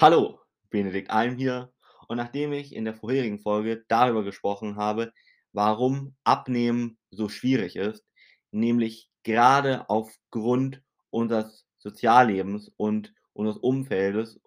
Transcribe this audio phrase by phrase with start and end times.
[0.00, 0.40] Hallo,
[0.70, 1.74] Benedikt Alm hier.
[2.08, 5.12] Und nachdem ich in der vorherigen Folge darüber gesprochen habe,
[5.52, 8.06] warum Abnehmen so schwierig ist,
[8.50, 14.40] nämlich gerade aufgrund unseres Soziallebens und unseres Umfeldes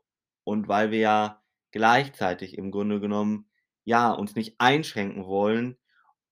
[0.44, 3.48] und weil wir ja gleichzeitig im Grunde genommen,
[3.86, 5.78] ja, uns nicht einschränken wollen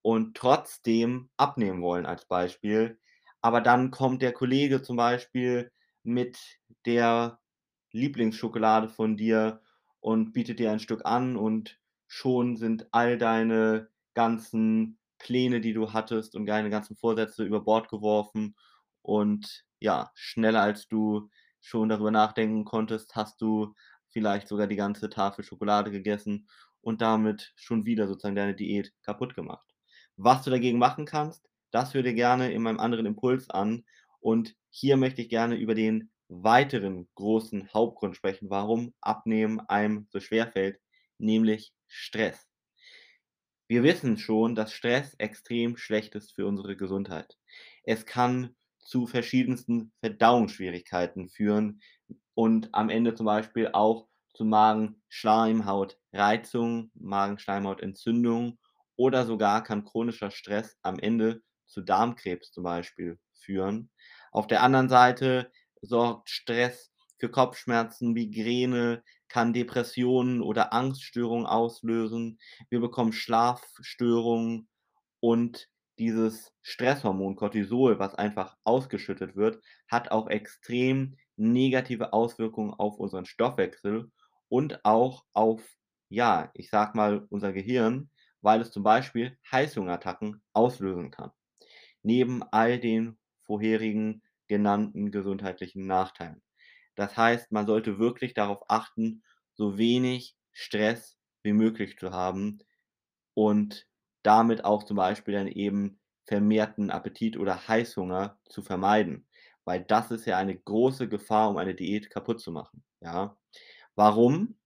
[0.02, 3.00] und trotzdem abnehmen wollen als Beispiel.
[3.40, 6.40] Aber dann kommt der Kollege zum Beispiel mit
[6.88, 7.41] der
[7.92, 9.62] Lieblingsschokolade von dir
[10.00, 15.94] und bietet dir ein Stück an und schon sind all deine ganzen Pläne, die du
[15.94, 18.56] hattest und deine ganzen Vorsätze über Bord geworfen
[19.02, 21.30] und ja, schneller als du
[21.60, 23.76] schon darüber nachdenken konntest, hast du
[24.10, 26.48] vielleicht sogar die ganze Tafel Schokolade gegessen
[26.82, 29.68] und damit schon wieder sozusagen deine Diät kaputt gemacht.
[30.18, 33.86] Was du dagegen machen kannst, das höre dir gerne in meinem anderen Impuls an
[34.20, 40.20] und hier möchte ich gerne über den weiteren großen Hauptgrund sprechen, warum Abnehmen einem so
[40.20, 40.80] schwer fällt,
[41.20, 42.48] nämlich Stress.
[43.68, 47.38] Wir wissen schon, dass Stress extrem schlecht ist für unsere Gesundheit.
[47.84, 51.82] Es kann zu verschiedensten Verdauungsschwierigkeiten führen
[52.36, 58.60] und am Ende zum Beispiel auch zu Magenschleimhautreizung, Magenschleimhautentzündung
[58.96, 63.90] oder sogar kann chronischer Stress am Ende zu Darmkrebs zum Beispiel führen.
[64.32, 65.52] Auf der anderen Seite
[65.82, 72.40] sorgt Stress für Kopfschmerzen, Migräne, kann Depressionen oder Angststörungen auslösen.
[72.70, 74.68] Wir bekommen Schlafstörungen
[75.20, 75.68] und
[76.00, 84.12] dieses Stresshormon Cortisol, was einfach ausgeschüttet wird, hat auch extrem negative Auswirkungen auf unseren Stoffwechsel
[84.50, 85.78] und auch auf,
[86.10, 88.10] ja, ich sag mal, unser Gehirn,
[88.42, 91.32] weil es zum Beispiel Heißhungerattacken auslösen kann.
[92.04, 96.44] Neben all den vorherigen genannten gesundheitlichen Nachteilen.
[96.96, 99.24] Das heißt, man sollte wirklich darauf achten,
[99.56, 102.60] so wenig Stress wie möglich zu haben
[103.34, 103.88] und
[104.24, 109.28] damit auch zum Beispiel dann eben vermehrten Appetit oder Heißhunger zu vermeiden,
[109.66, 112.84] weil das ist ja eine große Gefahr, um eine Diät kaputt zu machen.
[113.02, 113.38] Ja?
[113.96, 114.58] Warum?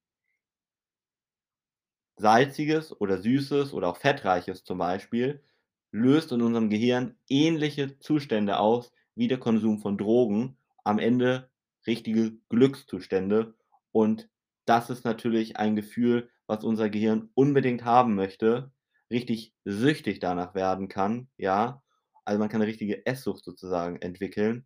[2.18, 5.44] Salziges oder Süßes oder auch Fettreiches zum Beispiel
[5.92, 11.50] löst in unserem Gehirn ähnliche Zustände aus wie der Konsum von Drogen am Ende
[11.88, 13.56] richtige Glückszustände.
[13.92, 14.30] Und
[14.66, 18.72] das ist natürlich ein Gefühl, was unser Gehirn unbedingt haben möchte,
[19.12, 21.82] richtig süchtig danach werden kann, ja.
[22.26, 24.66] Also man kann eine richtige Esssucht sozusagen entwickeln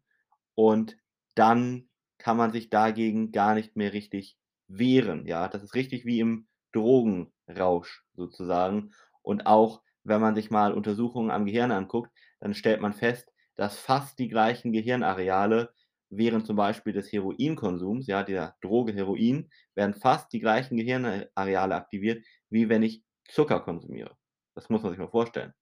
[0.55, 0.97] und
[1.35, 4.37] dann kann man sich dagegen gar nicht mehr richtig
[4.67, 5.47] wehren, ja.
[5.47, 8.91] Das ist richtig wie im Drogenrausch sozusagen.
[9.21, 13.77] Und auch wenn man sich mal Untersuchungen am Gehirn anguckt, dann stellt man fest, dass
[13.77, 15.73] fast die gleichen Gehirnareale
[16.09, 22.25] während zum Beispiel des Heroinkonsums, ja, der Droge Heroin, werden fast die gleichen Gehirnareale aktiviert,
[22.49, 24.15] wie wenn ich Zucker konsumiere.
[24.55, 25.53] Das muss man sich mal vorstellen.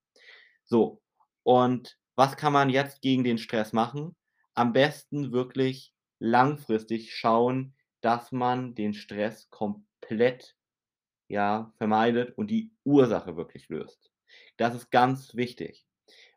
[0.63, 1.02] So,
[1.41, 4.16] und was kann man jetzt gegen den Stress machen?
[4.53, 10.56] Am besten wirklich langfristig schauen, dass man den Stress komplett
[11.29, 14.12] ja, vermeidet und die Ursache wirklich löst.
[14.58, 15.88] Das ist ganz wichtig.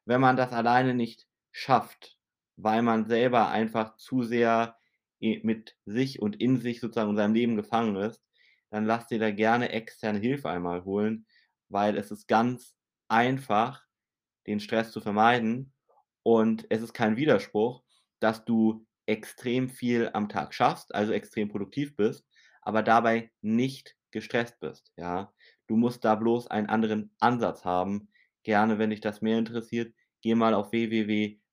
[0.07, 2.19] Wenn man das alleine nicht schafft,
[2.57, 4.77] weil man selber einfach zu sehr
[5.21, 8.23] mit sich und in sich sozusagen in seinem Leben gefangen ist,
[8.71, 11.27] dann lass dir da gerne externe Hilfe einmal holen,
[11.69, 12.75] weil es ist ganz
[13.09, 13.85] einfach,
[14.47, 15.73] den Stress zu vermeiden
[16.23, 17.83] und es ist kein Widerspruch,
[18.21, 22.27] dass du extrem viel am Tag schaffst, also extrem produktiv bist,
[22.63, 25.33] aber dabei nicht gestresst bist, ja.
[25.67, 28.09] Du musst da bloß einen anderen Ansatz haben.
[28.43, 30.73] Gerne, wenn dich das mehr interessiert, geh mal auf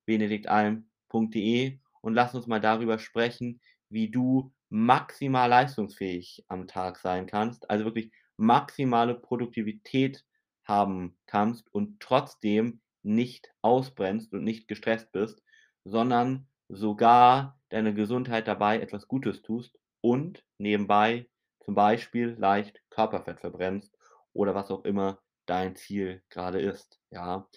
[0.08, 3.60] www.benediktalm.de und lass uns mal darüber sprechen,
[3.90, 10.24] wie du maximal leistungsfähig am Tag sein kannst, also wirklich maximale Produktivität
[10.64, 15.42] haben kannst und trotzdem nicht ausbrennst und nicht gestresst bist,
[15.84, 21.28] sondern sogar deiner Gesundheit dabei etwas Gutes tust und nebenbei
[21.60, 23.96] zum Beispiel leicht Körperfett verbrennst
[24.32, 27.48] oder was auch immer dein Ziel gerade ist, ja.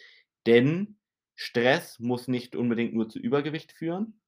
[0.47, 0.97] Denn
[1.43, 4.21] Stress muss nicht unbedingt nur zu Übergewicht führen.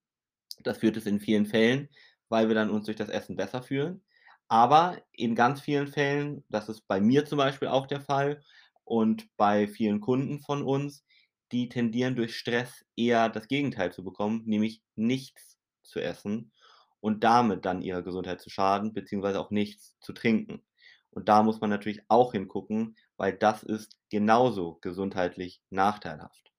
[0.63, 1.89] Das führt es in vielen Fällen,
[2.27, 4.03] weil wir dann uns durch das Essen besser fühlen.
[4.47, 8.41] Aber in ganz vielen Fällen, das ist bei mir zum Beispiel auch der Fall
[8.83, 11.05] und bei vielen Kunden von uns,
[11.51, 16.51] die tendieren durch Stress eher das Gegenteil zu bekommen, nämlich nichts zu essen
[16.99, 20.63] und damit dann ihrer Gesundheit zu schaden, beziehungsweise auch nichts zu trinken.
[21.11, 26.52] Und da muss man natürlich auch hingucken, weil das ist genauso gesundheitlich nachteilhaft.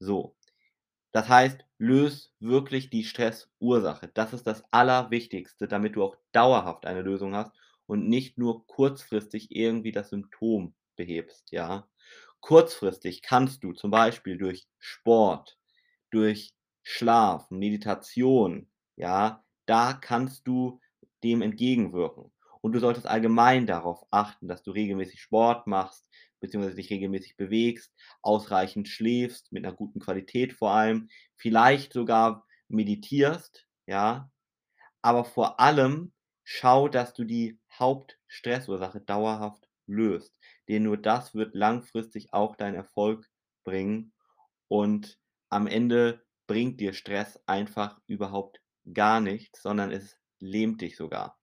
[0.00, 0.36] So.
[1.12, 4.10] Das heißt, löse wirklich die Stressursache.
[4.14, 7.52] Das ist das Allerwichtigste, damit du auch dauerhaft eine Lösung hast
[7.86, 11.88] und nicht nur kurzfristig irgendwie das Symptom behebst, ja?
[12.40, 15.58] Kurzfristig kannst du zum Beispiel durch Sport,
[16.10, 20.80] durch Schlaf, Meditation, ja, da kannst du
[21.22, 22.32] dem entgegenwirken.
[22.62, 26.06] Und du solltest allgemein darauf achten, dass du regelmäßig Sport machst,
[26.40, 27.92] beziehungsweise dich regelmäßig bewegst,
[28.22, 34.30] ausreichend schläfst, mit 'ner guten Qualität vor allem, vielleicht sogar meditierst, ja?
[35.02, 36.12] Aber vor allem
[36.44, 40.34] schau, dass du die Hauptstressursache dauerhaft löst,
[40.68, 43.28] denn nur das wird langfristig auch deinen Erfolg
[43.64, 44.12] bringen
[44.68, 45.18] und
[45.50, 48.60] am Ende bringt dir Stress einfach überhaupt
[48.94, 51.38] gar nichts, sondern es lähmt dich sogar.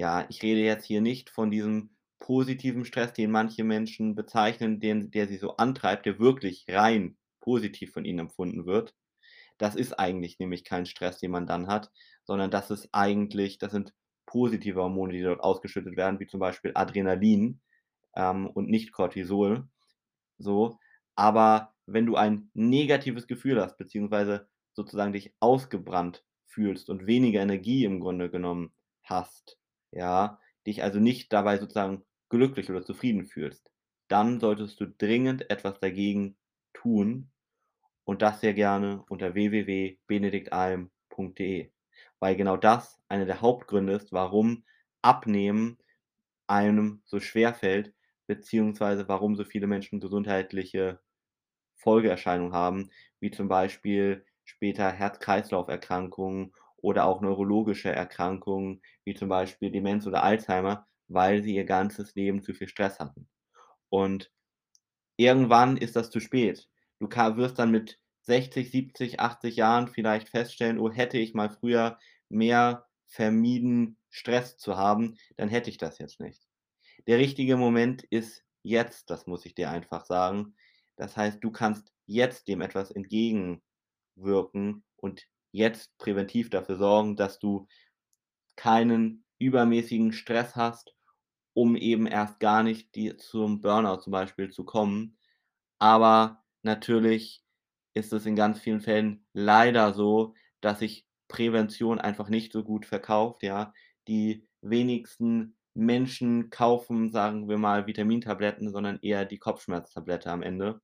[0.00, 1.91] Ja, ich rede jetzt hier nicht von diesem
[2.22, 7.92] positiven Stress, den manche Menschen bezeichnen, den der sie so antreibt, der wirklich rein positiv
[7.92, 8.94] von ihnen empfunden wird.
[9.58, 11.90] Das ist eigentlich nämlich kein Stress, den man dann hat,
[12.24, 13.92] sondern das ist eigentlich das sind
[14.26, 17.60] positive Hormone, die dort ausgeschüttet werden, wie zum Beispiel Adrenalin,
[18.16, 19.68] ähm, und nicht Cortisol,
[20.38, 20.78] so.
[21.16, 27.84] Aber wenn du ein negatives Gefühl hast, beziehungsweise sozusagen dich ausgebrannt fühlst und weniger Energie
[27.84, 28.72] im Grunde genommen
[29.02, 29.58] hast,
[29.90, 33.70] ja, dich also nicht dabei sozusagen glücklich oder zufrieden fühlst,
[34.08, 36.38] dann solltest du dringend etwas dagegen
[36.74, 37.30] tun
[38.04, 41.70] und das sehr gerne unter www.benediktalm.de,
[42.20, 44.64] weil genau das einer der Hauptgründe ist, warum
[45.02, 45.78] Abnehmen
[46.48, 47.94] einem so schwerfällt,
[48.26, 51.00] beziehungsweise warum so viele Menschen gesundheitliche
[51.76, 52.90] Folgeerscheinungen haben,
[53.20, 60.86] wie zum Beispiel später Herz-Kreislauf-Erkrankungen oder auch neurologische Erkrankungen, wie zum Beispiel Demenz oder Alzheimer,
[61.12, 63.28] weil sie ihr ganzes Leben zu viel Stress hatten.
[63.90, 64.32] Und
[65.16, 66.68] irgendwann ist das zu spät.
[67.00, 71.98] Du wirst dann mit 60, 70, 80 Jahren vielleicht feststellen: „Oh, hätte ich mal früher
[72.28, 76.42] mehr vermieden, Stress zu haben, dann hätte ich das jetzt nicht.“
[77.06, 80.56] Der richtige Moment ist jetzt, das muss ich dir einfach sagen.
[80.96, 87.66] Das heißt, du kannst jetzt dem etwas entgegenwirken und jetzt präventiv dafür sorgen, dass du
[88.56, 90.94] keinen übermäßigen Stress hast,
[91.54, 95.18] um eben erst gar nicht die zum Burnout zum Beispiel zu kommen.
[95.78, 97.42] Aber natürlich
[97.94, 102.86] ist es in ganz vielen Fällen leider so, dass sich Prävention einfach nicht so gut
[102.86, 103.72] verkauft, ja?
[104.08, 110.80] Die wenigsten Menschen kaufen, sagen wir mal, Vitamintabletten, sondern eher die Kopfschmerztablette am Ende,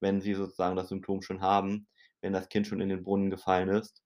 [0.00, 1.88] wenn sie sozusagen das Symptom schon haben,
[2.22, 4.02] wenn das Kind schon in den Brunnen gefallen ist.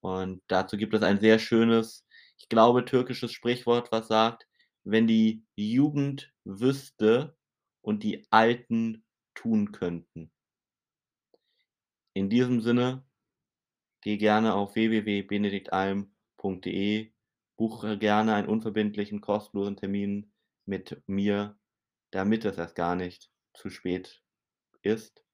[0.00, 2.06] Und dazu gibt es ein sehr schönes,
[2.38, 4.46] ich glaube, türkisches Sprichwort, was sagt:
[4.84, 7.36] „Wenn die Jugend wüsste
[7.82, 9.04] und die Alten
[9.34, 10.30] tun könnten.“
[12.12, 13.04] In diesem Sinne,
[14.02, 17.12] geh gerne auf www.benediktalm.de,
[17.56, 20.32] buche gerne einen unverbindlichen, kostenlosen Termin
[20.66, 21.56] mit mir,
[22.10, 24.24] damit es erst gar nicht zu spät
[24.82, 25.24] ist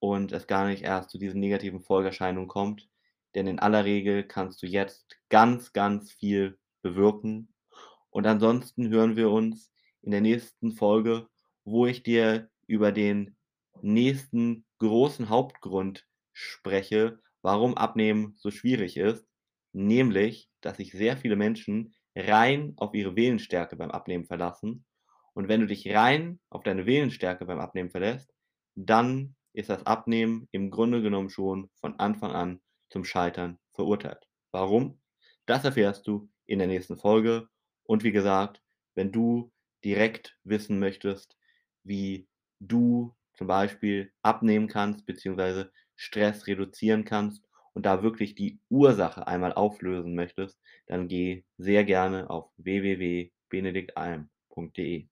[0.00, 2.88] und es gar nicht erst zu diesen negativen Folgeerscheinungen kommt.
[3.34, 7.53] Denn in aller Regel kannst du jetzt ganz, ganz viel bewirken.
[8.14, 9.72] Und ansonsten hören wir uns
[10.02, 11.26] in der nächsten Folge,
[11.64, 13.36] wo ich dir über den
[13.82, 19.26] nächsten großen Hauptgrund spreche, warum Abnehmen so schwierig ist,
[19.72, 24.84] nämlich, dass sich sehr viele Menschen rein auf ihre Willensstärke beim Abnehmen verlassen.
[25.32, 28.32] Und wenn du dich rein auf deine Willensstärke beim Abnehmen verlässt,
[28.76, 34.28] dann ist das Abnehmen im Grunde genommen schon von Anfang an zum Scheitern verurteilt.
[34.52, 35.00] Warum?
[35.46, 37.48] Das erfährst du in der nächsten Folge.
[37.84, 38.62] Und wie gesagt,
[38.94, 39.52] wenn du
[39.84, 41.36] direkt wissen möchtest,
[41.82, 42.28] wie
[42.60, 49.52] du zum Beispiel abnehmen kannst, beziehungsweise Stress reduzieren kannst und da wirklich die Ursache einmal
[49.52, 55.08] auflösen möchtest, dann geh sehr gerne auf www.benediktalm.de.